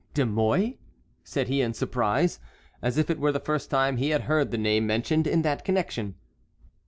[0.15, 0.79] "De Mouy!"
[1.23, 2.39] said he in surprise,
[2.81, 5.63] as if it were the first time he had heard the name mentioned in that
[5.63, 6.15] connection.